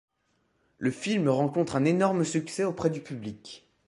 [0.79, 3.67] Le film rencontre un énorme succès auprès du public.